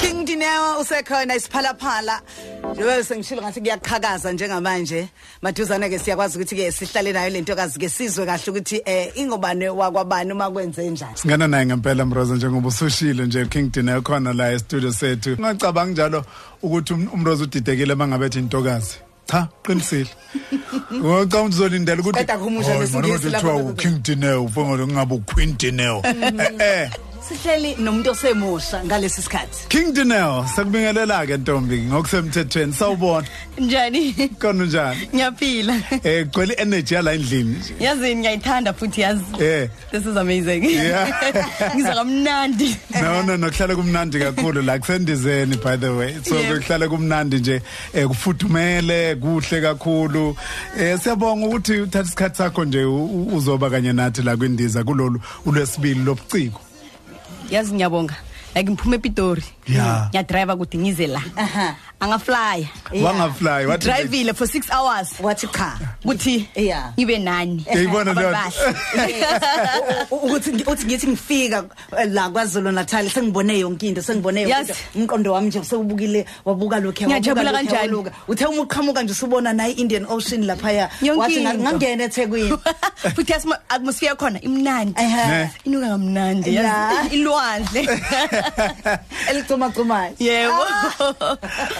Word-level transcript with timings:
King 0.00 0.24
Dineo 0.24 0.80
usekhona 0.80 1.34
isiphalaphala 1.36 2.20
njengoba 2.72 3.04
sengishilo 3.04 3.42
ngathi 3.42 3.60
kuyaqhakaza 3.60 4.32
njengamanje 4.32 5.08
maduzane 5.42 5.88
ke 5.88 5.98
siyakwazi 5.98 6.38
ukuthi 6.38 6.56
ke 6.56 6.72
sihlale 6.72 7.12
nayo 7.12 7.30
lento 7.30 7.56
kazi 7.56 7.78
ke 7.78 7.88
sizwe 7.88 8.26
kahle 8.26 8.50
ukuthi 8.50 8.82
eh 8.84 9.12
ingobane 9.14 9.68
wakwabani 9.68 10.32
uma 10.32 10.50
kwenze 10.50 10.90
njani 10.90 11.16
Singana 11.16 11.48
naye 11.48 11.66
ngempela 11.66 12.04
Mroza 12.04 12.34
njengoba 12.34 12.68
usushilo 12.68 13.24
nje 13.26 13.46
King 13.46 13.72
Dineo 13.72 14.02
khona 14.02 14.32
la 14.32 14.52
e-studio 14.52 14.92
sethu. 14.92 15.30
Ngicabanga 15.30 15.92
njalo 15.92 16.24
ukuthi 16.62 16.92
um- 16.92 17.08
umroza 17.12 17.44
udidekile 17.44 17.94
mangabe 17.94 18.26
ethi 18.26 18.38
intokazi. 18.38 18.94
Cha, 19.26 19.48
qinisile. 19.62 20.08
Ngicabanga 20.92 21.42
ukuthi 21.42 21.56
uzolindela 21.56 22.00
ukuthi 22.00 22.18
Qeda 22.18 22.38
kumusha 22.38 22.68
"Hayi, 22.68 22.80
ngesingisi 22.80 23.26
mana 23.26 23.30
lapha 23.30 23.48
kuthiwa 23.48 23.64
kodwa." 23.64 23.82
King 23.82 24.02
Dineo 24.02 24.44
ufanga 24.44 24.86
ngabe 24.86 25.14
uQueen 25.14 25.56
Dineo. 25.58 26.02
Eh 26.04 26.52
eh. 26.58 26.90
Sihleli 27.28 27.74
nomuntu 27.78 28.10
osemusha 28.10 28.84
ngalesi 28.84 29.22
sikhathi 29.22 29.68
King 29.68 29.92
Dineo 29.94 30.46
sakubingelela 30.56 31.26
ke 31.26 31.36
ntombi 31.36 31.78
ngokusemthethweni 31.82 32.72
sawubona. 32.72 33.26
njani 33.58 34.12
Kona 34.40 34.64
njani? 34.64 35.08
ngiyaphila 35.14 35.74
Eh 36.04 36.26
gcwele 36.26 36.54
energy 36.58 36.94
yala 36.94 37.12
endlini. 37.14 37.56
yazini 37.80 38.16
ngiyayithanda 38.16 38.72
futhi 38.72 39.00
yazi 39.00 39.24
Eh. 39.40 39.68
this 39.90 40.06
is 40.06 40.16
amazing 40.16 40.64
Yeah. 40.64 41.08
ngizwa 41.74 41.94
kamnandi 41.94 42.76
no 43.02 43.22
no 43.22 43.36
no 43.36 43.50
kuhlala 43.50 43.74
kumnandi 43.76 44.18
kakhulu 44.18 44.62
la 44.62 44.78
kusendizeni 44.78 45.56
by 45.56 45.76
the 45.76 45.88
way 45.90 46.14
so 46.24 46.34
kuhlala 46.34 46.88
kumnandi 46.88 47.36
nje 47.38 47.62
eh 47.94 48.06
kufudumele 48.08 49.14
kuhle 49.16 49.60
kakhulu 49.60 50.36
eh 50.78 50.98
siyabonga 51.00 51.46
ukuthi 51.46 51.80
uthatha 51.80 52.06
isikhathi 52.06 52.36
sakho 52.36 52.64
nje 52.64 52.84
uzoba 52.84 53.70
kanye 53.70 53.92
nathi 53.92 54.22
la 54.22 54.36
kwindiza 54.36 54.84
kulolu 54.84 55.20
ulwesibili 55.46 56.04
lobuciko 56.04 56.60
yazi 57.50 57.74
ngiyabonga. 57.74 58.16
Like 58.54 58.70
ngiphume 58.70 58.96
epitori. 58.96 59.44
Yeah. 59.68 60.08
ngiyadrive 60.08 60.56
kude 60.56 60.78
ngize 60.78 61.06
la. 61.06 61.22
Aha. 61.36 61.76
Angafly 62.00 62.68
Yeah. 62.92 63.04
wangafly 63.04 63.66
wathi 63.66 63.88
nje- 63.88 63.94
drivile 63.96 64.32
for 64.34 64.46
6 64.48 64.70
hours 64.70 65.08
wathi 65.20 65.46
cha 65.46 65.78
kuthi 66.02 66.48
Yeah. 66.54 66.92
ngibe 66.98 67.18
nani 67.18 67.64
Ngiyibona 67.72 68.14
leyo 68.14 68.30
nto. 68.30 68.38
Ababahle. 68.38 69.26
U- 70.10 70.16
ukuthi 70.16 70.50
ngi- 70.52 70.72
uthi 70.72 70.86
ngithi 70.86 71.06
ngifika 71.06 71.64
eh, 71.98 72.08
la 72.12 72.30
kwaZulu 72.30 72.72
Natal 72.72 73.10
sengibone 73.10 73.58
yonke 73.58 73.88
into 73.88 74.02
sengibone 74.02 74.40
yonke 74.42 74.58
Yes. 74.58 74.68
into 74.94 75.14
umqondo 75.14 75.32
wami 75.32 75.48
nje 75.48 75.64
sewubukile 75.64 76.26
wabuka 76.44 76.80
lokho 76.80 77.04
Ngiyajabula 77.04 77.52
kanjani? 77.52 78.04
uthe 78.28 78.46
uma 78.46 78.62
uqhamuka 78.62 79.02
nje 79.02 79.12
usubona 79.12 79.52
nayi 79.52 79.72
Indian 79.72 80.06
Ocean 80.08 80.46
lapha 80.46 80.72
ya 80.72 80.88
Yonke 81.02 81.20
wathi 81.20 81.34
into. 81.42 81.58
ngangena 81.58 82.04
eThekwini 82.04 82.58
futhi 83.14 83.32
yasima 83.32 83.58
atmosphere 83.68 84.14
khona 84.14 84.40
imnandi 84.40 84.94
Ehhe. 85.00 85.26
Ne. 85.26 85.50
inuka 85.64 85.88
kamnandi 85.88 86.54
Yeah. 86.54 86.94
yazi 86.94 87.14
ilwandle 87.16 88.00
elicuma 89.30 89.70
cumayo 89.70 90.14
yebo 90.18 90.64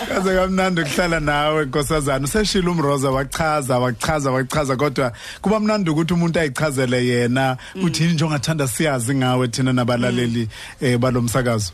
kaze 0.08 0.34
kamnandi 0.34 0.80
ukuhlala 0.80 1.20
nawe 1.20 1.64
nkosazana. 1.64 2.24
Useshila 2.24 2.70
umroza 2.70 3.10
wachaza 3.10 3.78
wachaza 3.78 4.30
wachaza 4.30 4.76
kodwa 4.76 5.12
kuba 5.42 5.60
mnandi 5.60 5.90
ukuthi 5.90 6.14
umuntu 6.14 6.38
ayichazele 6.40 7.06
yena. 7.06 7.56
Uthi 7.82 8.02
yini 8.02 8.14
nje 8.14 8.24
ongathanda 8.24 8.68
siyazi 8.68 9.14
ngawe 9.14 9.48
thina 9.48 9.72
nabalaleli 9.72 10.48
eh 10.80 10.98
balomsakazo 10.98 11.72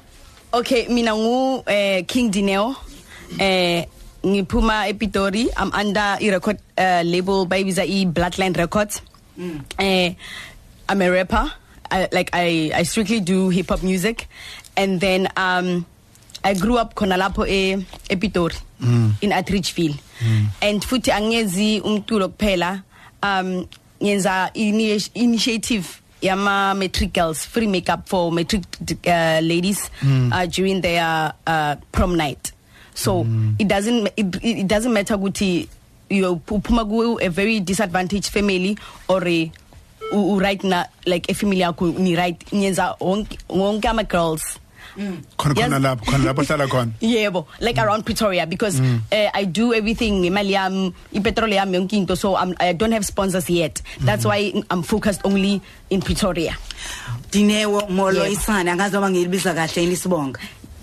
Okay 0.53 0.89
mina 0.89 1.17
ngu 1.17 1.63
eh, 1.67 2.05
King 2.07 2.31
Dineo. 2.31 2.77
Eh 3.39 3.87
ngiphuma 4.27 4.89
ePitori. 4.89 5.49
I'm 5.57 5.73
under 5.73 6.19
i 6.21 6.31
record 6.31 6.59
uh, 6.79 7.03
label 7.05 7.47
bayibiza 7.47 7.85
i 7.85 8.07
Bloodline 8.07 8.57
Records. 8.57 9.01
Eh 9.79 10.15
I'm 10.89 11.03
a 11.03 11.11
rapper. 11.11 11.53
I, 11.91 12.09
like 12.13 12.31
I 12.33 12.73
I 12.75 12.83
strictly 12.85 13.21
do 13.21 13.49
hip 13.49 13.69
hop 13.69 13.83
music. 13.83 14.29
And 14.77 15.01
then 15.01 15.29
um 15.37 15.87
I 16.45 16.55
grew 16.55 16.77
up 16.79 16.95
khona 16.95 17.17
lapho 17.17 17.47
e 17.49 17.77
ePitori 18.11 18.57
in 19.23 19.31
Atteridgeville 19.33 19.97
and 20.63 20.83
futhi 20.83 21.11
angezi 21.13 21.81
umculo 21.81 22.29
kuphela 22.29 22.83
um 23.23 23.67
ngenza 24.03 24.51
ini- 24.55 25.11
initiative 25.15 26.01
yama 26.21 26.75
matric 26.75 27.13
girls 27.15 27.47
free 27.47 27.67
makeup 27.67 28.07
for 28.09 28.31
matric 28.33 28.63
uh, 29.07 29.41
ladies 29.43 29.91
uh, 30.33 30.47
during 30.47 30.81
their 30.83 31.33
uh, 31.47 31.77
prom 31.93 32.17
night. 32.17 32.53
So 32.95 33.27
it 33.59 33.69
doesn't 33.69 34.09
it, 34.17 34.37
it 34.43 34.67
doesn't 34.69 34.93
matter 34.93 35.17
ukuthi 35.17 35.69
you 36.11 36.37
uphuma 36.47 36.85
ku 36.89 37.19
a 37.21 37.29
very 37.29 37.61
disadvantaged 37.61 38.29
family 38.31 38.77
or 39.09 39.27
a 39.27 39.51
u- 40.13 40.39
right 40.41 40.63
na 40.63 40.85
like 41.07 41.31
a 41.31 41.35
family 41.35 41.61
yakho 41.61 41.97
ni 41.99 42.15
right 42.17 42.39
nyenza 42.53 42.97
wonke 43.01 43.89
ama 43.89 44.05
girls 44.05 44.59
khona 44.97 45.55
khona 45.55 45.79
lapho 45.81 46.05
khona 46.05 46.25
lapho 46.25 46.43
hlala 46.45 46.67
khona. 46.67 46.93
Yebo 47.01 47.47
like 47.61 47.79
around 47.79 48.05
Pretoria 48.05 48.47
because 48.47 48.81
mm. 48.81 49.01
uh, 49.13 49.31
I 49.35 49.45
do 49.45 49.75
everything 49.75 50.23
ngemali 50.23 50.53
yami 50.53 50.95
ipetrol 51.13 51.53
yami 51.53 51.77
yonke 51.79 51.95
into 51.95 52.17
so 52.17 52.37
I'm, 52.37 52.55
I 52.61 52.73
don't 52.73 52.93
have 52.93 53.05
sponsors 53.05 53.49
yet. 53.51 53.83
That's 54.01 54.25
why 54.25 54.53
I'm 54.71 54.83
focused 54.83 55.23
only 55.25 55.61
in 55.91 56.01
Pretoria. 56.01 56.57
Dinewo 57.31 57.89
molo 57.91 58.25
isana 58.25 58.73
angazi 58.73 58.93
noma 58.93 59.11
ngilibiza 59.11 59.55
kahle 59.55 59.83
yini 59.83 59.97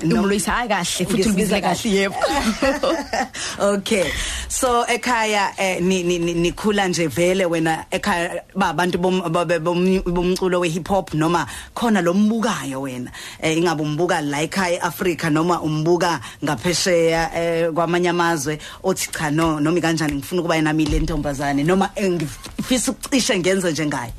umloyisa 0.03 0.51
hayi 0.51 0.69
kahle 0.69 1.05
futhi 1.05 1.23
ulibizile 1.29 1.61
kahle. 1.61 1.89
yebo. 1.91 2.15
Okay. 3.59 4.09
So 4.47 4.83
ekhaya 4.85 5.53
eh, 5.57 5.79
ni 5.81 6.03
ni- 6.03 6.19
ni- 6.19 6.33
nikhula 6.33 6.87
nje 6.87 7.07
vele 7.07 7.45
wena 7.45 7.85
ekhaya 7.91 8.41
ba 8.55 8.69
abantu 8.73 8.97
bom- 8.97 9.21
babe- 9.29 9.59
bom- 9.59 10.03
bomculo 10.03 10.59
we 10.59 10.69
hip 10.69 10.87
hop 10.87 11.13
noma 11.13 11.45
khona 11.75 12.01
lombukayo 12.01 12.81
wena 12.81 13.11
eh, 13.41 13.57
ingabe 13.57 13.81
umbuka 13.83 14.21
la 14.21 14.41
ekhaya 14.41 14.79
eAfrica 14.83 15.29
noma 15.31 15.61
umbuka 15.61 16.19
ngaphesheya 16.43 17.31
eh, 17.35 17.71
kwamanye 17.73 18.09
amazwe 18.09 18.59
othi 18.83 19.09
cha 19.11 19.29
no 19.31 19.59
noma 19.59 19.79
kanjani 19.81 20.13
ngifuna 20.15 20.41
ukuba 20.41 20.61
nami 20.61 20.85
le 20.85 20.99
ntombazane 20.99 21.63
noma 21.63 21.89
ngifisa 22.01 22.91
ukucishe 22.91 23.39
ngenze 23.39 23.71
njengayo 23.71 24.11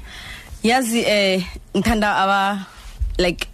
yazi 0.62 1.00
eh 1.06 1.42
ngithanda 1.76 2.16
aba 2.16 2.66
like 3.18 3.46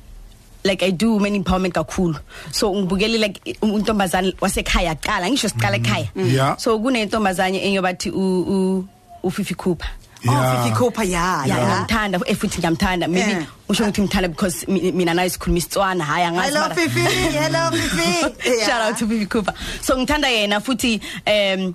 like 0.64 0.82
I 0.82 0.91
do 0.91 1.14
women 1.14 1.42
empowerment 1.42 1.72
kakhulu. 1.72 2.19
So 2.52 2.72
ngibukele 2.74 3.19
like 3.20 3.58
untombazane 3.62 4.32
wasekhaya 4.41 4.94
qala 5.00 5.28
ngisho 5.30 5.48
siqala 5.48 5.78
ekhaya. 5.78 6.08
Yeah. 6.14 6.56
so 6.56 6.78
kunentombazane 6.78 7.58
enyobathi 7.64 8.10
u 8.10 8.20
u 8.42 8.88
ufifi 9.24 9.54
Cooper. 9.56 9.88
Oh 10.26 10.32
Yeah. 10.32 10.64
Fifi 10.64 10.74
Cooper 10.76 11.04
ya 11.04 11.44
ya 11.46 11.56
ya 11.58 11.64
ngiyamthanda 11.86 12.19
eh, 12.26 12.36
futhi 12.36 12.58
ngiyamthanda. 12.58 13.08
Maybe 13.08 13.32
Eh. 13.32 13.46
usho 13.69 13.84
ukuthi 13.84 14.00
ngimthanda 14.02 14.28
because 14.28 14.66
mi- 14.69 14.91
mina 14.92 15.14
nayo 15.14 15.30
sikhuluma 15.30 15.58
isitswana 15.58 16.04
hayi 16.04 16.24
angazi 16.26 16.48
hello 16.48 16.60
mara- 16.60 16.75
Fifi 16.75 17.00
hello 17.00 17.70
Fifi. 17.70 18.64
Shout 18.66 18.82
out 18.82 18.96
to 18.98 19.06
Vivi 19.06 19.26
Cooper. 19.26 19.54
So 19.80 19.96
ngithanda 19.96 20.28
yena 20.28 20.60
futhi 20.60 21.00
um 21.26 21.75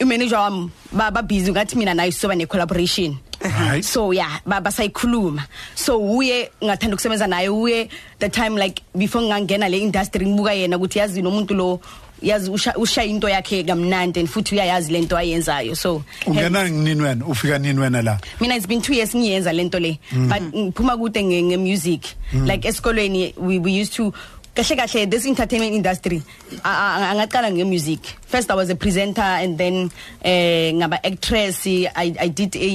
imanager 0.00 0.36
wami 0.38 0.70
ba 0.92 1.10
ba 1.10 1.22
busy 1.22 1.52
ngathi 1.52 1.76
mina 1.76 1.92
naye 1.94 2.10
soba 2.12 2.34
ne 2.34 2.46
collaboration 2.46 3.18
Right. 3.42 3.84
so 3.84 4.12
yeah 4.12 4.38
ba 4.46 4.60
basayikhuluma. 4.60 5.46
So 5.74 5.98
uye 5.98 6.50
ngathanda 6.62 6.96
ukusebenza 6.96 7.26
naye 7.26 7.48
uye 7.48 7.88
the 8.18 8.28
time 8.28 8.56
like 8.56 8.82
before 8.96 9.22
ngangena 9.22 9.68
le 9.70 9.78
industry 9.78 10.26
ngibuka 10.26 10.54
yena 10.54 10.78
ukuthi 10.78 10.98
yazi 10.98 11.22
nomuntu 11.22 11.54
lo 11.54 11.80
yazi 12.22 12.50
usha 12.50 12.74
usha 12.76 13.04
into 13.04 13.26
yakhe 13.26 13.66
kamnandi 13.66 14.20
and 14.20 14.28
futhi 14.28 14.54
uyayazi 14.54 14.92
lento 14.92 15.16
ayenzayo. 15.16 15.76
So 15.76 16.04
ungena 16.26 16.70
nini 16.70 17.02
wena? 17.02 17.24
Ufika 17.26 17.58
nini 17.58 17.80
wena 17.80 18.02
la? 18.02 18.18
Mina 18.40 18.54
it's 18.54 18.66
been 18.66 18.80
2 18.80 18.94
years 18.94 19.14
ngiyenza 19.14 19.52
lento 19.52 19.80
le. 19.80 19.98
But 20.12 20.42
ngiphuma 20.54 20.96
kude 20.96 21.22
nge 21.22 21.42
nge 21.42 21.56
music 21.58 22.14
like 22.32 22.68
esikolweni 22.68 23.34
we 23.36 23.58
we 23.58 23.72
used 23.72 23.92
to 23.94 24.12
kahle 24.54 24.76
kahle 24.76 25.10
this 25.10 25.26
entertainment 25.26 25.74
industry. 25.74 26.22
Angaqala 26.64 27.50
nge 27.50 27.66
music 27.66 28.00
first 28.26 28.50
i 28.50 28.54
was 28.54 28.70
a 28.70 28.74
presenter 28.76 29.22
and 29.22 29.58
then 29.58 29.90
eh 30.24 30.72
ngaba 30.72 30.98
actress. 31.04 31.66
I 31.66 32.14
i 32.20 32.28
did 32.28 32.56
a, 32.56 32.68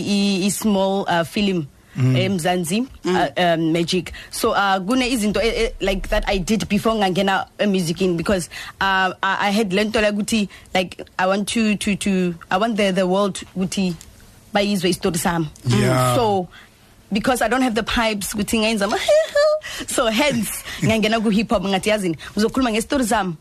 a, 0.46 0.50
small 0.50 1.06
uh, 1.08 1.24
film 1.24 1.68
eMzansi 1.98 2.88
uh, 3.06 3.30
um, 3.38 3.74
magic. 3.74 4.14
So 4.32 4.52
uh 4.52 4.80
kune 4.80 5.02
izinto 5.02 5.42
eh, 5.42 5.72
like 5.82 6.10
that 6.10 6.24
i 6.28 6.38
did 6.38 6.69
before 6.69 6.94
ngangena 6.94 7.48
musicin 7.60 8.18
because 8.18 8.50
uh 8.81 9.13
i, 9.24 9.48
I 9.48 9.50
had 9.50 9.74
lento 9.74 10.01
la 10.01 10.12
ukuthi 10.12 10.50
like 10.74 11.01
i 11.18 11.28
want 11.28 11.48
to 11.50 11.75
to 11.75 11.96
to 11.96 12.36
i 12.51 12.57
want 12.57 12.78
the 12.78 12.92
the 12.92 13.07
world 13.07 13.42
ukuthi 13.56 13.96
bayizwe 14.54 14.90
isitori 14.90 15.18
sami. 15.18 15.50
Yeah. 15.66 16.16
so 16.16 16.48
because 17.12 17.42
i 17.42 17.50
don't 17.50 17.63
have 17.63 17.75
the 17.75 17.83
pipes 17.83 18.33
ukuthi 18.33 18.59
ngenza 18.59 18.86
ama- 18.86 19.00
so 19.88 20.09
hence 20.09 20.51
ngangena 20.86 21.19
ku 21.21 21.30
hip 21.30 21.50
hop 21.50 21.63
ngathi 21.63 21.89
yazini 21.89 22.18
uzokhuluma 22.36 22.71
ngestory 22.71 23.04
zami 23.04 23.36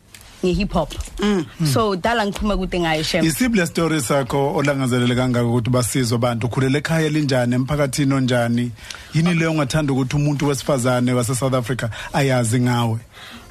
nge 0.45 0.53
hip 0.53 0.73
hop 0.73 0.93
so 1.73 1.95
dala 1.95 2.25
ngikhuluma 2.25 2.57
kude 2.57 2.79
ngayo 2.79 3.03
shem. 3.03 3.25
Isiphi 3.25 3.57
le 3.57 3.65
story 3.65 4.01
sakho 4.01 4.53
olangazelele 4.55 5.15
kangaka 5.15 5.45
ukuthi 5.45 5.69
basizo 5.69 6.15
abantu? 6.15 6.47
Ukhulela 6.47 6.77
ekhaya 6.77 7.09
linjani 7.09 7.55
emphakathini 7.55 8.13
onjani? 8.13 8.71
Yini 9.13 9.33
leyo 9.33 9.51
ongathanda 9.51 9.93
ukuthi 9.93 10.15
umuntu 10.15 10.47
wesifazane 10.47 11.13
wase 11.13 11.35
South 11.35 11.53
Africa 11.53 11.89
ayazi 12.13 12.59
ngawe? 12.59 12.99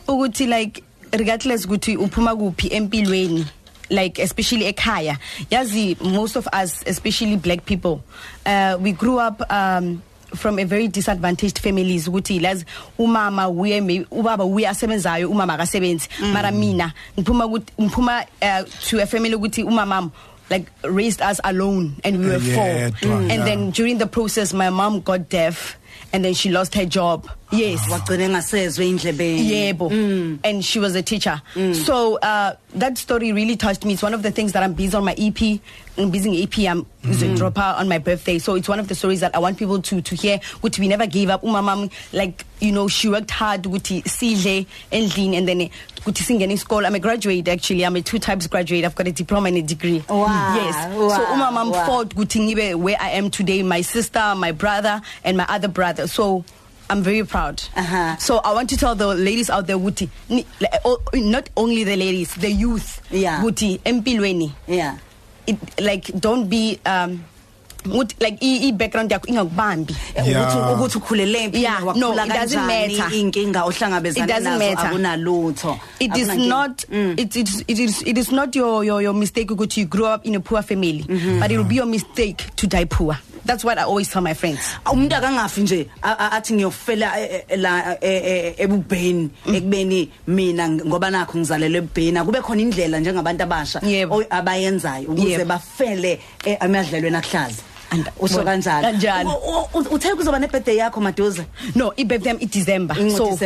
Ukuthi 0.08 0.46
like 0.46 0.82
regardless 1.12 1.66
ukuthi 1.66 1.96
uphuma 1.96 2.36
kuphi 2.36 2.68
empilweni 2.68 3.46
like 3.90 4.22
especially 4.22 4.64
ekhaya 4.72 5.18
yazi 5.50 5.96
most 6.00 6.36
of 6.36 6.46
us 6.52 6.82
especially 6.86 7.36
black 7.36 7.64
people 7.64 8.00
uh 8.44 8.76
we 8.80 8.92
grew 8.92 9.18
up 9.18 9.40
um 9.50 10.02
from 10.34 10.58
a 10.58 10.64
very 10.64 10.88
disadvantaged 10.88 11.58
families 11.58 12.08
ukuthi 12.08 12.40
lazi 12.40 12.64
umama 12.98 13.48
uye 13.48 14.06
ubaba 14.10 14.44
uye 14.44 14.68
asebenzayo 14.68 15.30
umama 15.30 15.54
akasebenzi. 15.54 16.08
Mara 16.32 16.50
mina 16.50 16.92
ngiphuma 17.18 17.46
ukuthi 17.46 17.72
ngiphuma 17.80 18.26
uh, 18.42 18.62
to 18.88 19.02
a 19.02 19.06
family 19.06 19.34
ukuthi 19.34 19.64
umama 19.64 20.10
like 20.50 20.70
raised 20.82 21.20
us 21.20 21.40
alone 21.44 21.96
and 22.04 22.18
we 22.18 22.26
were 22.26 22.38
four. 22.38 22.64
Yedwa, 22.64 23.18
and 23.18 23.30
yeah. 23.30 23.44
then 23.44 23.70
during 23.70 23.98
the 23.98 24.06
process 24.06 24.52
my 24.52 24.70
mom 24.70 25.00
got 25.00 25.28
deaf 25.28 25.76
and 26.12 26.24
then 26.24 26.34
she 26.34 26.50
lost 26.50 26.74
her 26.74 26.86
job. 26.86 27.28
Yes. 27.50 27.88
Wagcina 27.88 28.24
engasezwe 28.24 28.88
indlebeni 28.88 29.50
yebo. 29.50 30.38
And 30.44 30.64
she 30.64 30.78
was 30.78 30.94
a 30.94 31.02
teacher. 31.02 31.40
So 31.84 32.16
uh 32.16 32.54
that 32.74 32.98
story 32.98 33.32
really 33.32 33.56
touched 33.56 33.84
me. 33.84 33.94
It's 33.94 34.02
one 34.02 34.14
of 34.14 34.22
the 34.22 34.30
things 34.30 34.52
that 34.52 34.62
I'm 34.62 34.74
busy 34.74 34.96
on 34.96 35.04
my 35.04 35.14
EP 35.18 35.60
I'm 35.98 36.10
busy 36.10 36.28
in 36.28 36.42
EP 36.42 36.70
I'm 36.70 36.84
mm. 37.02 37.36
drop 37.36 37.58
out 37.58 37.76
on 37.76 37.88
my 37.88 37.98
birthday. 37.98 38.38
So 38.38 38.54
it's 38.54 38.68
one 38.68 38.78
of 38.78 38.88
the 38.88 38.94
stories 38.94 39.20
that 39.20 39.34
I 39.34 39.38
want 39.38 39.58
people 39.58 39.80
to 39.80 40.00
to 40.02 40.14
hear 40.14 40.40
which 40.60 40.78
we 40.78 40.88
never 40.88 41.06
gave 41.06 41.30
up. 41.30 41.42
Umama 41.42 41.90
like 42.12 42.44
you 42.60 42.72
know 42.72 42.88
she 42.88 43.08
worked 43.08 43.30
hard 43.30 43.62
ukuthi 43.62 44.06
sidle 44.06 44.66
endlini 44.92 45.38
and 45.38 45.48
then 45.48 45.60
ukuthi 45.96 46.22
singene 46.22 46.52
isikole. 46.52 46.86
I'm 46.86 46.94
a 46.94 47.00
graduate 47.00 47.48
actually. 47.48 47.84
I'm 47.84 47.96
a 47.96 48.02
two 48.02 48.18
times 48.18 48.46
graduate. 48.46 48.84
I've 48.84 48.94
got 48.94 49.08
a 49.08 49.12
diploma 49.12 49.48
and 49.48 49.58
a 49.58 49.62
degree. 49.62 50.04
Wow, 50.08 50.54
yes. 50.54 50.96
Wow, 50.96 51.08
so 51.08 51.24
umama 51.26 51.70
wow. 51.70 51.86
fought 51.86 52.08
ukuthi 52.10 52.48
ngibe 52.48 52.74
where 52.74 52.96
I 53.00 53.10
am 53.10 53.30
today. 53.30 53.62
My 53.62 53.80
sister 53.80 54.34
my 54.36 54.52
brother 54.52 55.00
and 55.24 55.36
my 55.36 55.46
other 55.48 55.68
brother. 55.68 56.06
So 56.06 56.44
I'm 56.88 57.02
very 57.02 57.24
proud. 57.24 57.62
Uh-huh. 57.76 58.16
So 58.18 58.38
I 58.38 58.52
want 58.54 58.70
to 58.70 58.76
tell 58.76 58.94
the 58.94 59.08
ladies 59.14 59.50
out 59.50 59.66
there 59.66 59.76
ukuthi 59.76 60.08
not 61.14 61.50
only 61.56 61.84
the 61.84 61.96
ladies, 61.96 62.34
the 62.34 62.50
youth 62.50 63.00
Yeah. 63.10 63.40
ukuthi 63.42 63.80
empilweni 63.84 64.52
yeah 64.68 64.98
it 65.46 65.56
like 65.80 66.10
don't 66.20 66.48
be 66.48 66.78
um 66.86 67.24
ukuthi 67.84 68.14
like 68.20 68.38
i, 68.42 68.72
background 68.72 69.10
yakho 69.10 69.26
ingakubambi. 69.28 69.94
Yeah. 70.16 70.46
ukuthi 70.46 70.74
ukuthi 70.74 70.98
ukhulele 70.98 71.38
emphi 71.44 71.62
Yeah, 71.62 71.80
no, 71.96 72.12
it 72.12 72.28
doesn't 72.28 72.66
matter. 72.66 73.08
inkinga 73.14 73.60
It 73.60 73.66
ohlangabezana 73.66 74.26
doesn't 74.26 74.44
nazo 74.44 74.58
matter. 74.58 74.88
akunalutho 74.90 75.80
It 76.00 76.16
is 76.16 76.28
not 76.36 76.84
it, 76.90 77.36
it, 77.36 77.48
is- 77.48 77.64
it 77.68 77.78
is 77.78 78.02
it 78.02 78.18
is 78.18 78.30
not 78.32 78.54
your 78.56 78.84
your 78.84 79.02
your 79.02 79.14
mistake 79.14 79.48
ukuthi 79.50 79.78
you 79.82 79.86
grew 79.86 80.06
up 80.06 80.26
in 80.26 80.34
a 80.34 80.40
poor 80.40 80.62
family 80.62 81.04
but 81.40 81.50
it 81.50 81.56
will 81.58 81.64
be 81.64 81.76
your 81.76 81.86
mistake 81.86 82.44
to 82.56 82.66
die 82.66 82.84
poor. 82.86 83.16
That's 83.46 83.64
what 83.64 83.78
I 83.78 83.82
always 83.82 84.08
tell 84.10 84.22
my 84.22 84.34
friends. 84.34 84.58
umuntu 84.92 85.14
akangafi 85.14 85.60
nje 85.60 85.86
a- 86.02 86.18
a- 86.18 86.30
athi 86.32 86.54
ngiyofela 86.54 87.20
eh, 87.20 87.44
eh, 87.48 87.58
la 87.58 87.96
eh, 88.00 88.22
eh, 88.24 88.54
ebubheni 88.58 89.30
ekubeni 89.46 90.10
mina 90.26 90.66
ng- 90.68 90.84
ngoba 90.86 91.10
nakho 91.10 91.38
ngizalelwe 91.38 91.78
ebubheni 91.78 92.20
kube 92.24 92.40
khona 92.42 92.60
indlela 92.62 92.98
njengabantu 93.00 93.42
abasha 93.42 93.80
Yebo. 93.86 94.16
o- 94.16 94.26
abayenzayo 94.30 95.08
ukuze 95.08 95.30
Yebo. 95.30 95.44
bafele 95.44 96.18
eh, 96.44 96.56
emadlelweni 96.60 97.16
akuhlaza 97.16 97.62
And- 97.90 98.10
usho 98.20 98.36
well, 98.38 98.44
kanjalo 98.46 98.82
kanjalo. 98.82 99.30
U- 99.30 99.68
u- 99.78 99.78
u- 99.78 99.94
uthe 99.94 100.08
kuzoba 100.14 100.38
ne 100.40 100.48
birthday 100.48 100.76
yakho 100.76 101.00
maduze 101.00 101.46
No, 101.76 101.92
i-birthday 101.96 102.32
yami 102.32 102.42
i-December. 102.42 102.96
Mm, 102.96 103.16
So 103.16 103.38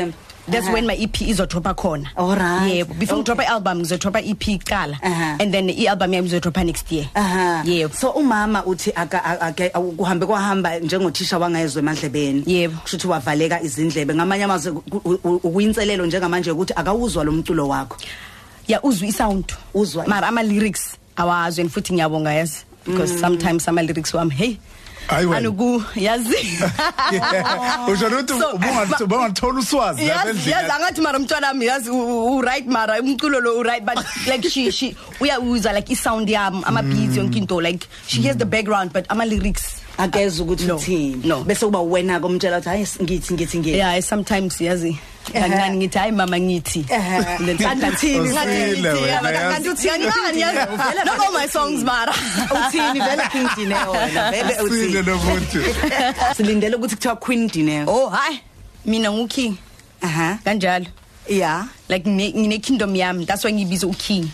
December. 0.47 0.51
that's 0.53 0.67
Aha. 0.67 0.73
when 0.73 0.87
my 0.87 0.95
EP 0.95 1.13
izodropa 1.13 1.75
khona. 1.75 2.07
Alright. 2.17 2.73
Yebo, 2.87 2.99
before 2.99 3.19
Okay. 3.19 3.33
ngidropa 3.33 3.43
i-album 3.45 3.79
ngizodropa 3.81 4.21
EP 4.25 4.59
kuqala 4.59 4.99
Aha. 5.03 5.37
and 5.41 5.53
then 5.55 5.69
i-album 5.71 6.13
yami 6.13 6.27
izodropa 6.29 6.65
next 6.65 6.91
year. 6.93 7.07
Aha. 7.15 7.63
Yebo. 7.65 7.95
So 7.95 8.13
umama 8.13 8.65
uthi 8.65 8.93
aka 8.97 9.19
aka- 9.25 9.47
ake- 9.47 9.71
kuhambe 9.97 10.27
kwahamba 10.27 10.79
njengothisha 10.81 11.39
wangayezwe 11.39 11.79
emadlebeni. 11.83 12.43
Yebo. 12.47 12.77
Kusho 12.83 12.97
ukuthi 12.97 13.07
wavaleka 13.09 13.63
izindlebe 13.63 14.15
ngamanye 14.15 14.45
amazwi 14.45 14.73
ku- 14.73 15.03
u- 15.05 15.21
u- 15.25 15.41
ukuyinselelo 15.45 16.07
njengamanje 16.07 16.51
ukuthi 16.51 16.73
akawuzwa 16.77 17.25
lo 17.25 17.33
mculo 17.33 17.69
wakho. 17.69 17.97
Yeah, 18.69 18.85
uzwa 18.85 19.09
i-sound. 19.09 19.45
Uzwa. 19.75 20.07
Mara 20.07 20.29
ama 20.29 20.43
lyrics 20.43 20.97
awazi 21.17 21.61
and 21.61 21.71
futhi 21.71 21.93
ngiyabonga 21.93 22.33
yazi 22.33 22.65
because 22.87 23.19
sometimes 23.21 23.69
ama 23.69 23.83
lyrics 23.83 24.15
wami 24.15 24.31
hey 24.35 24.47
Hayi 24.47 24.57
wena. 24.57 24.80
Anuku 25.11 25.83
yazi. 25.97 26.37
usho 27.93 28.07
ukuthi 28.07 29.05
ubungathola 29.05 29.59
uswazi 29.61 30.03
yes, 30.03 30.71
angathi 30.77 31.01
mara 31.01 31.19
mntwana 31.19 31.47
wami 31.47 31.67
yazi 31.67 31.91
u 31.91 32.41
right 32.41 32.67
mara 32.67 33.01
umculo 33.01 33.41
lo 33.41 33.59
u 33.59 33.63
right 33.63 33.85
but 33.85 33.99
like 34.27 34.51
she 34.51 34.73
she 34.73 34.97
uyawuza 35.21 35.73
like 35.73 35.93
i-sound 35.93 36.29
yami 36.29 36.63
ama 36.65 36.83
beats 36.83 37.17
yonke 37.17 37.39
into 37.39 37.61
like 37.61 37.87
she 38.07 38.21
hears 38.21 38.37
the 38.37 38.45
background 38.45 38.93
but 38.93 39.05
ama 39.09 39.25
lyrics 39.25 39.81
Akeze 39.99 40.43
ukuthi 40.43 40.73
uthini. 40.73 41.45
Bese 41.45 41.67
kuba 41.67 41.81
wena 41.81 42.21
komtshela 42.21 42.59
ukuthi 42.59 42.69
hayi 42.69 42.87
ngithi 43.03 43.35
ngithi 43.35 43.59
ngithi. 43.59 43.79
yeah 43.79 44.01
sometimes 44.01 44.61
yazi. 44.61 44.99
Kancane 45.33 45.77
ngithi 45.77 45.99
hayi 45.99 46.13
mama 46.13 46.37
ngithi. 46.39 46.85
Ehhe. 46.89 47.17
And 47.39 47.47
then 47.49 47.57
Kanti 47.59 47.81
sometimes- 47.81 47.95
uthini? 47.95 48.29
Ngathi 48.31 48.51
Usile 48.51 48.77
ngithi, 48.77 48.89
wena, 48.89 49.07
yeah, 49.07 49.21
but 49.23 49.35
yazi. 49.35 49.53
kanti 49.55 49.69
uthini 49.69 50.07
ngani 50.07 50.41
yazi 50.41 51.05
not 51.07 51.21
all 51.21 51.33
my 51.33 51.47
songs 51.47 51.85
mara. 51.85 52.13
Uthini 52.51 53.01
vele 53.01 53.23
King 53.33 53.49
Dineo 53.57 53.91
wena 53.93 54.31
vele 54.31 54.55
sile 54.55 54.63
uthini. 54.63 55.03
lo 55.07 55.19
muntu 55.19 55.59
Silindele 56.37 56.77
ukuthi 56.77 56.95
kuthiwa 56.97 57.17
Queen 57.21 57.49
Dineo. 57.49 57.85
oh 57.89 58.09
hi 58.11 58.41
mina 58.87 59.13
nguking 59.13 59.57
Aha. 60.03 60.39
kanjalo. 60.45 60.87
Yeah. 61.29 61.67
like 61.89 62.05
ngine 62.09 62.33
ngine 62.35 62.59
kingdom 62.63 62.95
yami. 62.97 63.25
That's 63.27 63.45
why 63.45 63.53
ngibiza 63.53 63.87
uking 63.87 64.29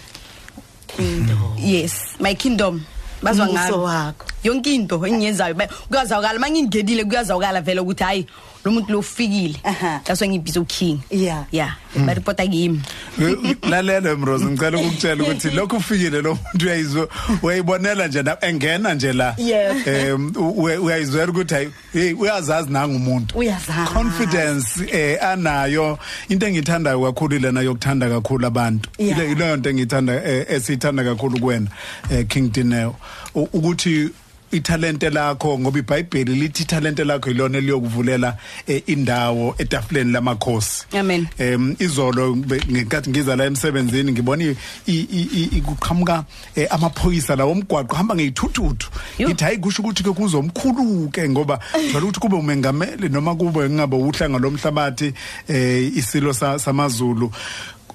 yes 1.58 2.16
my 2.20 2.34
kingdom. 2.34 2.84
Bazwa 3.22 3.46
Umbuso 3.48 3.78
ngami 3.78 3.84
wakho. 3.84 4.24
yonke 4.44 4.74
into 4.74 4.98
engiyenzayo. 5.06 5.54
Ba- 5.54 5.68
kuyazwakala. 5.90 6.38
Mangingenile 6.38 7.04
kuyazwakala 7.04 7.60
vele 7.60 7.80
ukuthi 7.80 8.04
hayi 8.04 8.26
lo 8.66 8.72
muntu 8.72 8.92
lo 8.92 8.98
ufikile 8.98 9.56
Aha. 9.64 10.00
that's 10.04 10.20
why 10.20 10.28
ngibiza 10.28 10.60
uking 10.60 10.98
Yeah. 11.10 11.44
yeah 11.52 11.74
baripota 12.06 12.46
kimi 12.46 12.82
lalela 13.70 14.16
mrozo 14.16 14.50
ngicela 14.50 14.78
ukukutshela 14.78 15.22
ukuthi 15.24 15.50
lokho 15.56 15.76
ufikile 15.76 16.22
lo 16.22 16.34
muntu 16.52 16.66
uyayizwa 16.66 17.08
uyayibonela 17.42 18.08
nje 18.08 18.22
na- 18.22 18.36
engena 18.40 18.94
nje 18.94 19.12
la 19.12 19.34
Yes. 19.38 19.86
em 19.86 20.32
uya- 20.36 20.80
uyayizwela 20.80 21.32
ukuthi 21.32 21.54
hayi 21.54 21.68
hey 21.92 22.12
uyazazi 22.12 22.70
nanga 22.72 22.96
umuntu 22.96 23.38
Uyazazi. 23.38 23.90
confidence 23.94 24.66
eh 24.92 25.18
anayo 25.24 25.98
into 26.28 26.46
engithandayo 26.46 27.00
kakhulu 27.12 27.38
lena 27.38 27.60
yokuthanda 27.60 28.08
kakhulu 28.08 28.46
abantu 28.46 28.90
Yeah. 28.98 29.18
ile 29.18 29.32
ileyo 29.32 29.54
into 29.54 29.70
engithanda 29.70 30.24
eh, 30.24 30.46
esithanda 30.48 31.04
kakhulu 31.04 31.40
kuwena 31.40 31.66
eh, 32.10 32.26
King 32.28 32.52
Dineo 32.52 32.94
U- 33.34 33.48
ukuthi 33.52 34.10
ithalente 34.52 35.10
lakho 35.10 35.58
ngoba 35.58 35.78
iBhayibheli 35.78 36.34
lithi 36.34 36.62
ithalente 36.62 37.04
lakho 37.04 37.30
ilona 37.30 37.58
eliyokuvulela 37.58 38.36
eh, 38.66 38.82
indawo 38.86 39.54
etafuleni 39.58 40.12
lamakhosi. 40.12 40.86
Amen. 40.98 41.26
em 41.38 41.76
izolo 41.78 42.34
be- 42.34 42.62
ngenkathi 42.70 43.10
ngiza 43.10 43.36
la 43.36 43.44
emsebenzini 43.44 44.12
ngibona 44.12 44.44
i- 44.44 44.56
i- 44.86 45.28
i- 45.32 45.48
i- 45.56 45.60
kuqhamuka 45.60 46.24
eh, 46.56 46.66
amaphoyisa 46.70 47.36
lawo 47.36 47.52
omgwaqo 47.52 47.96
hamba 47.96 48.14
ngeyithuthuthu 48.14 48.90
Yo. 49.18 49.28
ngithi 49.28 49.44
hayi 49.44 49.58
kusho 49.58 49.82
ukuthi 49.82 50.02
ke 50.02 50.10
kuzomkhuluke 50.12 51.28
ngoba 51.28 51.58
jwale 51.92 52.06
ukuthi 52.06 52.20
kube 52.20 52.36
umengameli 52.36 53.08
noma 53.08 53.34
kube 53.34 53.70
ngabe 53.70 53.96
uhlanga 53.96 54.38
lomhlabathi 54.38 55.12
eh 55.48 55.92
isilo 55.96 56.32
sa- 56.32 56.58
samaZulu. 56.58 57.32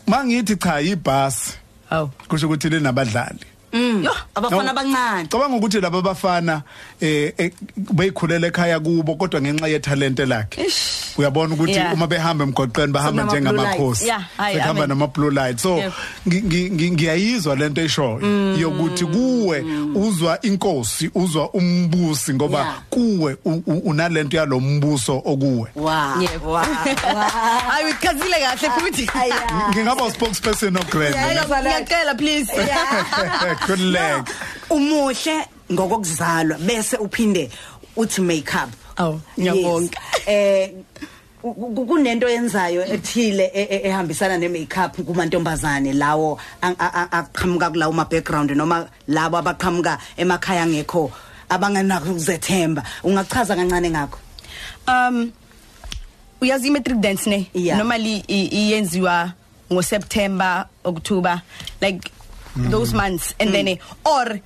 Mangithi 0.08 0.56
cha 0.56 0.82
ibhasi 0.82 1.54
aw 1.90 2.08
kusho 2.28 2.48
ukuthi 2.48 2.70
linabadlali. 2.70 3.40
Yo 3.74 4.12
Abafana 4.36 4.63
No. 4.63 4.70
abancane. 4.72 5.28
cabanga 5.30 5.58
ukuthi 5.58 5.82
laba 5.82 6.01
bafana 6.01 6.62
eh 7.01 7.34
eh, 7.38 7.51
beyikhulela 7.78 8.48
ekhaya 8.48 8.80
kubo 8.80 9.16
kodwa 9.16 9.42
ngenxa 9.42 9.68
yethalente 9.68 10.25
lakhe 10.25 10.62
Ish. 10.66 11.18
uyabona 11.18 11.54
ukuthi 11.56 11.72
Yeah. 11.72 11.94
uma 11.94 12.08
behamba 12.08 12.44
emgwaqeni 12.46 12.92
bahamba 12.94 13.24
Sekunama 13.24 13.32
blue 13.32 13.40
njengamakhosi 13.42 14.06
lights. 14.06 14.08
Yeah, 14.08 14.24
hayi, 14.38 14.56
behamba 14.56 14.84
amen. 14.84 14.90
nama 14.90 15.08
blue 15.08 15.32
light 15.32 15.60
so 15.60 15.78
Yep. 15.78 15.94
ngi- 16.28 16.42
ngi- 16.44 16.70
ngi- 16.72 16.92
ngiyayizwa 16.92 17.56
lento 17.56 17.82
eshoyo 17.82 18.20
yokuthi 18.58 19.06
kuwe 19.06 19.63
uzwa 19.96 20.42
inkosi 20.42 21.10
uzwa 21.16 21.50
umbusi 21.54 22.34
ngoba 22.34 22.60
Yeah. 22.60 22.82
kuwe 22.90 23.38
u- 23.46 23.63
u- 23.68 23.82
unalento 23.86 24.38
yalombuso 24.38 25.22
okuwe 25.25 25.70
Wow. 25.75 26.22
Yebo. 26.22 26.51
Wow. 26.51 26.60
hayi 27.70 27.86
uyichazile 27.86 28.36
kahle 28.40 28.70
futhi 28.70 29.10
Aya. 29.20 29.70
ngingaba 29.70 30.04
uspokespersonogrand 30.06 31.16
Yeah, 31.16 31.48
ngiyacela 31.62 32.16
please 32.16 32.51
khululeka 33.65 34.25
Umuhle 34.70 35.46
ngokokuzalwa 35.72 36.58
bese 36.58 36.98
uphinde 36.98 37.50
uthi 37.96 38.22
makeup. 38.22 38.70
Aw, 38.98 39.13
ngiyabonga. 39.39 39.98
Yes. 40.18 40.27
Eh 40.27 40.70
ku- 41.41 41.53
ku- 41.53 41.86
kunento 41.86 42.30
yenzayo 42.30 42.86
ethile 42.86 43.46
e- 43.53 43.68
e- 43.75 43.82
ehambisana 43.89 44.38
ne 44.38 44.48
makeup 44.50 44.96
kumantombazane 45.06 45.94
lawo 45.94 46.38
aqhamuka 46.62 47.70
kulawo 47.72 47.94
ma 47.94 48.06
background 48.06 48.51
noma 48.51 48.88
labo 49.08 49.38
abaqhamuka 49.38 49.98
emakhaya 50.18 50.65
ngekho 50.68 51.12
abangenakho 51.50 52.12
ukuzethemba 52.12 52.84
ungachaza 53.03 53.56
kancane 53.56 53.89
ngakho 53.89 54.20
um 54.88 55.32
uyazi 56.41 56.68
i-matric 56.68 57.00
dance 57.01 57.25
ne 57.30 57.50
Yeah. 57.53 57.77
normally 57.77 58.24
iyenziwa 58.27 59.34
ngo-september 59.74 60.65
october 60.84 61.41
like 61.82 62.12
those 62.55 62.93
months. 62.93 63.34
And 63.39 63.53
then 63.53 63.67
eh, 63.67 63.75
or 64.05 64.39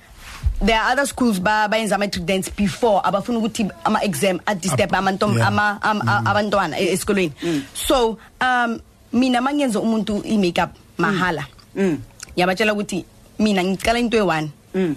there 0.60 0.78
are 0.80 0.92
other 0.92 1.06
schools 1.06 1.38
ba 1.38 1.68
bayenza 1.70 1.94
ama-matric 1.96 2.24
dance 2.26 2.48
before. 2.48 3.02
Abafuna 3.04 3.38
ukuthi 3.38 3.70
ama-exam 3.84 4.40
adisturb 4.46 4.90
amantom- 4.92 5.36
yeah. 5.36 5.48
ama- 5.48 5.78
am- 5.82 6.02
a- 6.08 6.22
abantwana 6.26 6.78
e- 6.78 6.92
esikolweni. 6.92 7.32
So 7.74 8.18
um 8.40 8.80
mina 9.12 9.40
mangenza 9.40 9.80
umuntu 9.80 10.22
i-makeup 10.24 10.70
mahala. 10.98 11.46
Mm. 11.76 11.98
ngiyabatshela 12.36 12.72
ukuthi 12.74 13.04
mina 13.38 13.62
ngicala 13.64 13.98
into 13.98 14.16
eyi-one 14.16 14.50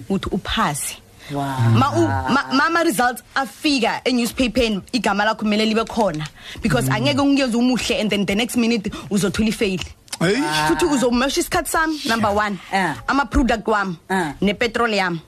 ukuthi 0.08 0.28
uphase 0.32 0.96
Wow. 1.30 1.44
ma 1.78 1.90
u- 1.94 2.32
ma- 2.34 2.52
mama 2.52 2.82
results 2.82 3.22
afika 3.36 4.00
enewspaper 4.04 4.82
igama 4.92 5.24
lakho 5.24 5.44
kumele 5.44 5.64
libe 5.64 5.84
khona. 5.86 6.26
Because 6.62 6.88
angeke 6.88 7.20
ungiyeze 7.20 7.54
umuhle 7.54 8.00
and 8.00 8.10
then 8.10 8.26
the 8.26 8.34
next 8.34 8.56
minute 8.56 8.90
uzothola 9.10 9.48
ifail. 9.48 9.80
Hey 10.20 10.36
futhi 10.68 10.84
uzomosha 10.84 11.40
isikhathi 11.40 11.70
sami 11.70 12.00
number 12.06 12.30
1 12.30 12.56
Ah. 12.72 12.94
ama 13.08 13.24
product 13.26 13.66
wami 13.68 13.96
Ah. 14.10 14.32
ne 14.40 14.54
petrol 14.54 14.94
yami 14.94 15.20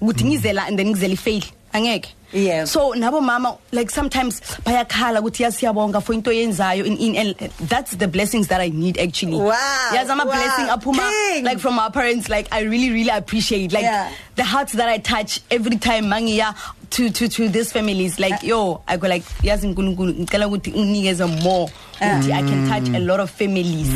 ukuthi 0.00 0.24
ngizela 0.24 0.66
and 0.68 0.78
then 0.78 0.88
ngizela 0.88 1.14
ifail 1.14 1.44
angeke 1.72 2.14
Yes. 2.32 2.70
so 2.72 2.92
nabo 2.94 3.20
mama 3.22 3.56
like 3.72 3.90
sometimes 3.90 4.40
bayakhala 4.64 5.20
ukuthi 5.20 5.42
yasiyabonga 5.42 6.00
for 6.02 6.12
into 6.14 6.30
yenzayo 6.30 6.84
in 6.84 6.96
in 6.98 7.16
and 7.16 7.34
that's 7.68 7.96
the 7.96 8.06
blessings 8.06 8.48
that 8.48 8.60
i 8.60 8.68
need 8.68 8.98
actually 9.00 9.32
Wow, 9.36 9.54
yazi 9.94 10.10
ama 10.12 10.24
wow. 10.24 10.32
blessing 10.32 10.68
aphuma 10.68 11.08
King. 11.08 11.44
like 11.44 11.58
from 11.58 11.78
our 11.78 11.90
parents 11.90 12.28
like 12.28 12.46
i 12.52 12.60
really 12.60 12.90
really 12.90 13.08
appreciate 13.10 13.72
like 13.72 13.82
Yeah. 13.84 14.10
the 14.36 14.44
hearts 14.44 14.72
that 14.74 14.88
i 14.88 14.98
touch 14.98 15.40
every 15.50 15.78
time 15.78 16.04
mangiya 16.12 16.54
to 16.90 17.10
to 17.10 17.28
to 17.28 17.48
these 17.48 17.72
families 17.72 18.18
like 18.18 18.42
yo 18.42 18.80
i 18.86 18.96
go 18.96 19.08
like 19.08 19.24
yazi 19.42 19.66
uNkulunkulu 19.66 20.14
ngicela 20.14 20.46
ukuthi 20.48 20.70
unginikeze 20.70 21.24
more 21.24 21.70
ukuthi 22.00 22.32
i 22.32 22.42
can 22.42 22.68
touch 22.68 22.94
a 22.94 22.98
lot 22.98 23.20
of 23.22 23.30
families. 23.30 23.88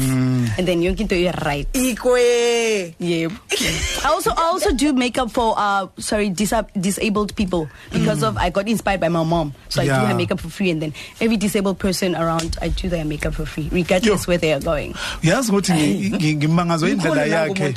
And 0.58 0.66
then 0.68 0.82
yonke 0.82 1.00
into 1.00 1.14
is 1.14 1.32
right 1.46 1.66
ikwe. 1.72 2.94
Yep 2.98 3.32
i 4.04 4.08
also 4.08 4.30
i 4.30 4.42
also 4.52 4.72
do 4.72 4.92
makeup 4.92 5.30
for 5.30 5.54
uh 5.56 5.86
sorry 5.98 6.28
dis 6.30 6.52
disabled 6.80 7.34
people 7.36 7.68
because 7.92 8.22
of 8.22 8.36
i 8.36 8.50
got 8.50 8.68
inspired 8.68 9.00
by 9.00 9.08
my 9.08 9.22
mom. 9.24 9.54
So 9.68 9.82
i 9.82 9.84
do 9.84 9.90
Yeah. 9.92 10.06
her 10.08 10.14
makeup 10.14 10.40
for 10.40 10.48
free 10.50 10.70
and 10.70 10.82
then 10.82 10.92
every 11.20 11.36
disabled 11.36 11.78
person 11.78 12.14
around 12.16 12.56
i 12.60 12.68
do 12.68 12.88
their 12.88 13.04
makeup 13.04 13.34
for 13.34 13.46
free 13.46 13.68
regardless 13.72 14.26
Yo. 14.26 14.30
where 14.32 14.38
they 14.38 14.52
are 14.52 14.60
going. 14.60 14.94
Yazi 15.22 15.50
ukuthi 15.52 15.72
ngi- 15.72 16.10
ngi- 16.10 16.36
ngimangazwe 16.36 16.90
indlela 16.90 17.26
yakhe. 17.26 17.74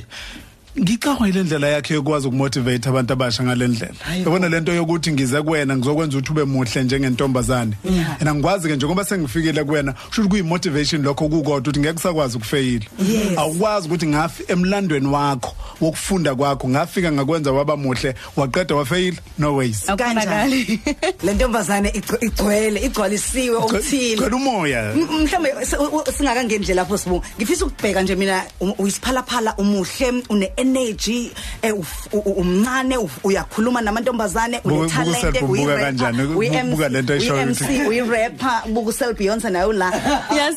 Ngicabanga 0.79 1.27
ile 1.29 1.44
ndlela 1.44 1.67
yakhe 1.67 1.94
yokwazi 1.94 2.27
ukumotivate 2.27 2.89
abantu 2.89 3.13
abasha 3.13 3.44
ngale 3.44 3.67
ndlela. 3.67 3.94
Yabona 4.17 4.50
lento 4.50 4.74
yokuthi 4.74 5.12
ngize 5.12 5.41
kuwena 5.41 5.77
ngizokwenza 5.77 6.17
ukuthi 6.17 6.32
ube 6.32 6.44
muhle 6.44 6.84
njengentombazane. 6.84 7.74
And 8.20 8.29
angikwazi 8.29 8.67
ke 8.67 8.75
njengoba 8.75 9.05
sengifikile 9.05 9.63
kuwena 9.63 9.94
kusho 9.94 10.27
kuyi 10.27 10.44
motivation 10.44 11.01
lokho 11.03 11.29
kukodwa 11.29 11.58
ukuthi 11.58 11.79
ngeke 11.79 11.94
kusakwazi 11.94 12.38
ukufeyila. 12.38 12.86
Yes. 13.00 13.38
awukwazi 13.38 13.88
ukuthi 13.88 14.08
ngafi 14.08 14.44
emlandweni 14.48 15.08
wakho 15.08 15.55
wokufunda 15.82 16.36
kwakho 16.36 16.70
ngafika 16.70 17.12
ngakwenza 17.12 17.51
waba 17.51 17.77
muhle 17.77 18.15
waqeda 18.36 18.75
wafeyila? 18.75 19.17
No 19.39 19.55
ways. 19.55 19.89
Akukhonakali. 19.89 20.79
le 21.24 21.34
ntombazane 21.34 21.89
igc- 21.89 22.25
igcwele 22.25 22.79
igcwalisiwe 22.86 23.55
okuthile. 23.58 24.17
Cela 24.17 24.36
umoya. 24.36 24.94
M- 24.94 25.24
mhlambe 25.24 25.65
se- 25.65 25.77
u- 25.77 25.96
u- 25.98 26.12
singakangeni 26.17 26.63
nje 26.63 26.74
lapho 26.74 26.98
sibu 26.98 27.24
ngifisa 27.38 27.65
ukubheka 27.65 28.01
nje 28.01 28.15
mina 28.15 28.44
u- 28.60 28.75
uyisiphalaphala 28.77 29.55
umuhle 29.58 30.24
une 30.29 30.51
energy 30.65 31.31
eh, 31.62 31.72
uf- 31.72 32.07
u- 32.12 32.17
u- 32.25 32.41
umncane 32.41 32.98
uf- 32.98 33.19
uyakhuluma 33.24 33.81
namantombazane 33.81 34.60
Buku- 34.63 34.69
une 34.69 34.77
buku 34.81 34.89
talent 34.95 35.22
self 35.22 35.41
ubuka 35.41 35.77
kanjani? 35.77 36.27
Buka 36.72 36.89
lento 36.89 37.13
ayishoyo 37.13 37.43
ukuthi- 37.45 37.88
uyi 37.88 38.01
rapper 38.01 38.62
buku 38.74 38.91
sel 38.93 39.13
Beyonce 39.13 39.50
nayo 39.50 39.72
la 39.74 39.91
Yes. 40.39 40.55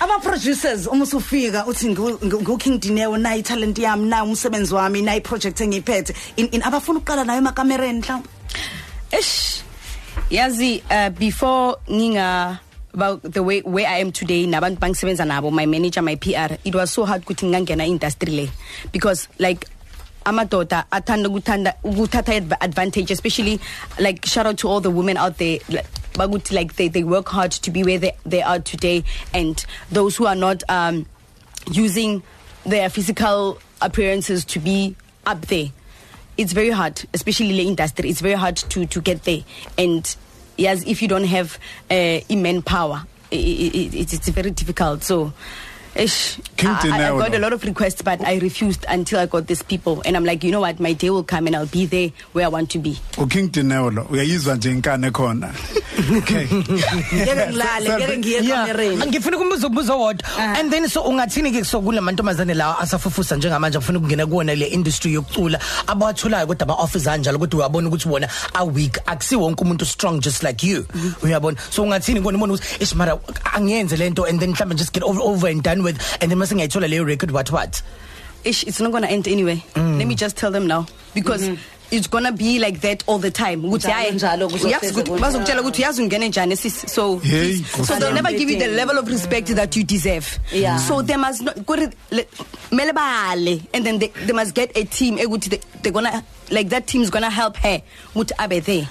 ama 0.00 0.18
producers 0.22 0.86
uma 0.86 1.04
usufika 1.04 1.66
uthi 1.66 1.88
ngu- 1.88 2.18
ngu 2.26 2.40
ngu 2.42 2.58
King 2.58 2.78
Dineo 2.80 3.16
nayi 3.16 3.42
talent 3.42 3.78
yami 3.78 4.08
nayi 4.08 4.22
umsebenzi 4.28 4.74
wami 4.74 5.02
nayi 5.02 5.20
project 5.20 5.60
engiphethe 5.60 6.14
in 6.36 6.46
in 6.52 6.62
abafuna 6.62 6.98
ukuqala 7.00 7.24
nayo 7.24 7.38
emacamereni 7.40 8.00
mhlawumbe 8.00 8.28
Ish. 9.18 9.62
Yazi 10.30 10.82
uh, 10.90 11.08
before 11.10 11.76
nginga 11.90 12.58
about 12.58 12.58
the 12.92 13.42
way 13.42 13.60
where 13.62 13.86
I 13.88 13.98
am 13.98 14.12
today 14.12 14.46
nabantu 14.46 14.78
bangisebenza 14.78 15.26
nabo 15.26 15.50
my 15.50 15.66
manager 15.66 16.02
my 16.02 16.16
PR 16.16 16.56
it 16.64 16.74
was 16.74 16.90
so 16.90 17.04
hard 17.04 17.24
ukuthi 17.24 17.48
ngingangena 17.48 17.86
industry 17.86 18.30
le. 18.32 18.50
Because 18.92 19.28
like 19.38 19.66
amadoda 20.26 20.84
athanda 20.90 21.28
ukuthanda 21.28 21.74
ukuthatha 21.82 22.34
adv- 22.40 22.56
advantage 22.60 23.10
especially 23.10 23.60
like 23.98 24.24
shout 24.26 24.46
out 24.46 24.56
to 24.58 24.68
all 24.68 24.80
the 24.80 24.90
women 24.90 25.16
out 25.16 25.38
there 25.38 25.58
bakuthi 26.14 26.52
like 26.52 26.76
they 26.76 26.88
they 26.88 27.02
work 27.02 27.28
hard 27.28 27.50
to 27.50 27.70
be 27.70 27.82
where 27.82 27.98
they 27.98 28.12
they 28.24 28.42
are 28.42 28.58
today. 28.58 29.04
And 29.32 29.64
those 29.90 30.16
who 30.16 30.26
are 30.26 30.36
not 30.36 30.62
um 30.68 31.06
using 31.70 32.22
their 32.64 32.90
physical 32.90 33.58
appearances 33.80 34.44
to 34.44 34.58
be 34.58 34.94
up 35.26 35.46
there 35.46 35.70
it's 36.36 36.52
very 36.52 36.70
hard 36.70 37.00
especially 37.14 37.52
the 37.52 37.66
industry 37.68 38.08
it's 38.08 38.20
very 38.20 38.34
hard 38.34 38.56
to 38.56 38.84
to 38.86 39.00
get 39.00 39.24
there. 39.24 39.40
And 39.78 40.14
yes 40.62 40.82
if 40.86 41.02
you 41.02 41.08
don't 41.08 41.28
have 41.36 41.58
uh, 41.90 42.20
manpower 42.46 42.98
i 43.32 43.36
i 43.36 43.90
it's, 44.02 44.12
it's 44.12 44.28
very 44.28 44.50
difficult. 44.50 45.02
So 45.02 45.32
Ish, 45.94 46.38
I, 46.58 47.10
I, 47.10 47.18
got 47.18 47.34
a 47.34 47.38
lot 47.38 47.52
of 47.52 47.62
requests, 47.64 48.00
but 48.00 48.20
I 48.24 48.38
refused 48.38 48.86
until 48.88 49.18
I 49.20 49.26
got 49.26 49.46
these 49.46 49.62
people. 49.62 50.00
And 50.06 50.16
I'm 50.16 50.24
like, 50.24 50.42
you 50.42 50.50
know 50.50 50.60
what? 50.60 50.80
My 50.80 50.94
day 50.94 51.10
will 51.10 51.22
come 51.22 51.46
and 51.46 51.54
I'll 51.54 51.66
be 51.66 51.84
there 51.84 52.10
where 52.32 52.46
I 52.46 52.48
want 52.48 52.70
to 52.70 52.78
be. 52.78 52.98
uking 53.18 53.48
dineo 53.50 53.90
lo 53.90 54.02
uyayizwa 54.10 54.56
nje 54.56 54.70
inkane 54.70 55.10
khona. 55.10 55.52
Okay. 56.16 56.46
Ngeke 56.46 57.46
ngilale 57.48 57.90
ngeke 57.90 58.18
ngiye 58.18 58.38
ekamereni 58.38 59.06
ngifuna 59.06 59.36
ukubuza 59.36 59.66
ubuzo 59.66 59.98
wodwa 60.00 60.28
Ah. 60.38 60.54
and 60.58 60.72
then 60.72 60.88
so 60.88 61.02
ungathini 61.02 61.52
ke 61.52 61.64
so 61.66 61.80
kule 61.82 62.00
mantombazane 62.00 62.54
lawa 62.54 62.78
asafufusa 62.80 63.36
njengamanje 63.36 63.78
afuna 63.78 63.98
ukungena 63.98 64.26
kuwona 64.26 64.54
le 64.54 64.66
industry 64.66 65.12
yokucula 65.12 65.60
abawatholayo 65.86 66.46
kodwa 66.46 66.62
ama 66.68 66.74
offers 66.82 67.04
kanjalo 67.04 67.38
kodwa 67.38 67.58
uyabona 67.60 67.88
ukuthi 67.88 68.08
bona 68.08 68.28
are 68.54 68.70
weak 68.70 68.98
akusiwo 69.06 69.42
wonke 69.44 69.62
umuntu 69.64 69.84
strong 69.86 70.20
just 70.20 70.42
like 70.42 70.66
you. 70.66 70.86
Uyabona? 71.22 71.56
So 71.70 71.82
ungathini 71.82 72.20
kona 72.22 72.38
umuntu 72.38 72.54
ukuthi 72.54 72.82
ish 72.82 72.94
mara 72.94 73.18
angiyenze 73.54 73.96
lento 73.96 74.24
and 74.24 74.40
then 74.40 74.52
mhlawumbe 74.54 74.76
just 74.76 74.92
get 74.92 75.02
over, 75.02 75.20
over 75.20 75.48
and 75.48 75.62
done 75.62 75.81
with 75.82 76.18
and 76.20 76.30
then 76.30 76.38
mase 76.38 76.54
ngiyayithola 76.54 76.88
leyo 76.88 77.04
record 77.06 77.30
what 77.30 77.50
what 77.52 77.82
Ish, 78.44 78.64
it's 78.64 78.80
not 78.80 78.90
gonna 78.90 79.06
end 79.06 79.28
anyway. 79.28 79.62
Let 79.76 80.06
me 80.06 80.14
just 80.16 80.36
tell 80.36 80.50
them 80.50 80.66
now 80.66 80.86
because. 81.14 81.48
It's 81.92 82.06
gonna 82.06 82.32
be 82.32 82.58
like 82.58 82.80
that 82.80 83.04
all 83.06 83.18
the 83.18 83.30
time. 83.30 83.62
Ukuthi 83.64 83.90
hayi, 83.90 84.12
njalo, 84.12 84.48
bazokutshela 84.48 85.60
ukuthi 85.60 85.82
uyazi 85.82 86.02
ungene 86.02 86.28
njani 86.28 86.56
sis. 86.56 86.90
So 86.90 87.18
Hey, 87.18 87.56
so 87.56 87.98
they'll 87.98 88.14
never 88.14 88.30
give 88.32 88.48
you 88.48 88.58
the 88.58 88.68
level 88.68 88.96
of 88.96 89.06
respect 89.08 89.48
that 89.48 89.76
you 89.76 89.84
deserve. 89.84 90.38
Yeah. 90.50 90.78
So 90.78 91.02
they 91.02 91.16
must 91.16 91.42
not 91.42 91.66
go 91.66 91.76
mele 91.76 92.92
bale 92.94 93.60
and 93.74 93.84
then 93.84 93.98
they, 93.98 94.08
they 94.08 94.32
must 94.32 94.54
get 94.54 94.74
a 94.74 94.84
team 94.84 95.18
ukuthi 95.18 95.50
they, 95.50 95.60
they're 95.82 95.92
gonna 95.92 96.24
like 96.52 96.68
that 96.68 96.86
team 96.86 97.02
is 97.02 97.10
gonna 97.10 97.30
help 97.30 97.56
her 97.56 97.82
ukuthi 98.14 98.32
abe 98.38 98.62
there. 98.64 98.88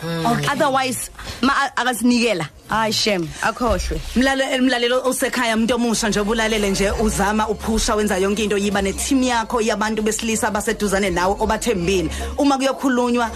Otherwise 0.50 1.10
ma 1.42 1.54
akasinikela. 1.78 2.50
Hayi 2.70 2.94
shem 2.94 3.28
akhohlwe. 3.42 4.00
mlalelo 4.16 4.62
mlalelo 4.62 5.02
osekhaya 5.06 5.56
umuntu 5.56 5.76
omusha 5.76 6.10
nje 6.10 6.20
obulalele 6.20 6.70
nje 6.72 6.92
uzama 6.92 7.48
uphusha 7.48 7.96
wenza 7.96 8.18
yonke 8.18 8.44
into 8.44 8.58
yiba 8.58 8.82
neteam 8.82 9.24
yakho 9.24 9.62
yabantu 9.62 10.02
besilisa 10.02 10.48
abaseduzane 10.48 11.10
nawe 11.10 11.36
obathembile 11.40 12.10
uma 12.38 12.58
kuyokhulunywa 12.58 13.30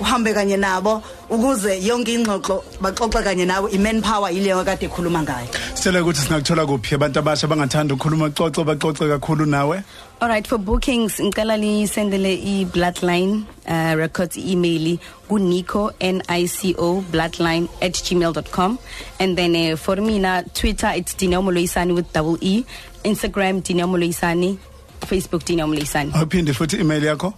uhambe 0.00 0.32
kanye 0.34 0.56
nabo 0.56 1.02
ukuze 1.30 1.82
yonke 1.82 2.14
ingxoxo 2.14 2.64
baxoxe 2.80 3.22
kanye 3.22 3.44
nawe 3.44 3.70
imanpower 3.70 4.32
yileyo 4.32 4.64
kade 4.64 4.86
ekhuluma 4.86 5.22
ngayo 5.22 5.48
sitshela 5.78 6.02
ukuthi 6.02 6.20
singakuthola 6.20 6.66
kuphi? 6.66 6.94
Abantu 6.94 7.18
abasha 7.20 7.46
bangathanda 7.46 7.94
ukukhuluma 7.94 8.30
xoxo 8.30 8.64
baxoxe 8.64 9.06
kakhulu 9.08 9.46
nawe. 9.46 9.84
All 10.20 10.28
right 10.28 10.44
for 10.44 10.58
bookings 10.58 11.20
ngicela 11.20 11.56
li 11.56 11.86
sendele 11.86 12.34
i 12.34 12.64
bloodline 12.64 13.46
uh, 13.68 13.94
records 13.96 14.36
email 14.36 14.98
ku 15.28 15.38
nico 15.38 15.92
n 16.00 16.20
i 16.28 16.46
c 16.46 16.74
o 16.76 17.00
bloodline 17.12 17.68
at 17.80 17.92
gmail.com 17.92 18.78
and 19.20 19.38
then 19.38 19.54
uh, 19.54 19.76
for 19.76 19.96
mina 19.96 20.42
twitter 20.52 20.90
it's 20.96 21.14
Dineo 21.14 21.40
Moloisani 21.42 21.94
with 21.94 22.12
double 22.12 22.38
e. 22.40 22.64
Instagram 23.04 23.62
Dineo 23.62 23.86
Moloisani. 23.86 24.58
Facebook 25.02 25.44
Dineo 25.44 25.68
Moloisani. 25.68 26.10
Awuphinde 26.10 26.52
futhi 26.54 26.80
email 26.80 27.02
yakho? 27.02 27.34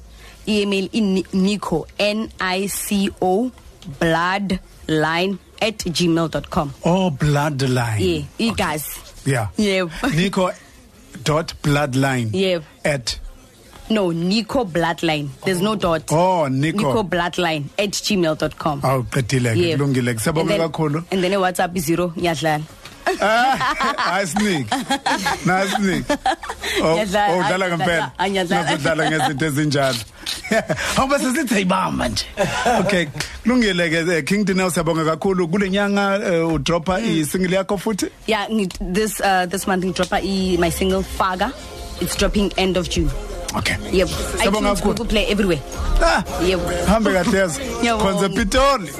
Email 0.48 0.88
in 0.92 1.22
nico 1.34 1.86
n 1.98 2.30
i 2.40 2.66
c 2.66 3.10
o 3.20 3.50
bloodline 4.00 5.38
at 5.62 5.78
gmail.com 5.78 6.72
oh 6.84 7.10
bloodline. 7.10 8.00
Yeah 8.00 8.24
igazi 8.38 9.00
yeah. 9.26 9.48
Yebo. 9.58 9.90
nico 10.14 10.50
dot 11.24 11.54
bloodline 11.62 12.30
Yebo. 12.32 12.64
at 12.84 13.18
no 13.90 14.10
nico 14.12 14.64
bloodline. 14.64 15.28
There's 15.44 15.60
no 15.60 15.74
dot. 15.74 16.04
Oh 16.12 16.46
nico. 16.48 16.78
Nico 16.78 17.02
bloodline 17.02 17.64
at 17.78 17.90
gmail.com 17.90 18.80
awu 18.82 19.02
qedile 19.10 19.54
ke 19.54 19.76
kulungile 19.76 20.14
then- 20.48 20.60
kakhulu. 20.60 21.04
and 21.10 21.24
then 21.24 21.32
WhatsApp 21.32 21.76
is 21.76 21.84
zero 21.86 22.12
ngiyadlala 22.16 22.62
hayi 23.18 24.26
sneak 24.26 24.66
na 25.46 25.66
sneak 25.66 26.04
oh 26.82 26.94
Ngiyadlala, 26.94 27.48
dlala 27.48 27.66
hayi, 27.66 27.76
ngempela 27.76 28.12
ngiyadlala 28.28 29.10
ngezinto 29.10 29.46
ezinjalo. 29.46 29.98
awuba 30.96 31.18
sesithi 31.18 31.54
ayibamba 31.54 32.08
nje. 32.08 32.24
Okay 32.80 33.06
kulungile 33.44 33.88
ke 33.90 34.12
eh, 34.16 34.22
King 34.24 34.44
Dineo 34.44 34.70
siyabonga 34.70 35.04
kakhulu. 35.04 35.48
Kulenyanga 35.48 36.20
eh, 36.32 36.52
udropa 36.54 37.00
isingle 37.00 37.56
yakho 37.56 37.78
futhi? 37.78 38.10
Yeah 38.26 38.46
ngi- 38.50 38.94
this 38.94 39.20
uh 39.20 39.46
this 39.46 39.66
month 39.66 39.84
ngidropa 39.84 40.20
i 40.22 40.56
my 40.58 40.70
single 40.70 41.02
Faga. 41.02 41.52
It's 42.00 42.16
dropping 42.16 42.52
end 42.56 42.76
of 42.76 42.88
June. 42.88 43.10
Okay. 43.56 43.76
Yep 43.92 44.08
Siyabonga 44.08 44.72
iTunes 44.72 44.82
Google 44.82 45.04
Play 45.06 45.26
everywhere. 45.26 45.60
Ah, 46.02 46.24
yep 46.42 46.60
hambe 46.86 47.10
kahle 47.12 47.38
yazi. 47.38 47.60
Ngiyabonga. 47.82 48.02
khonze 48.04 48.28
pitoli 48.28 48.90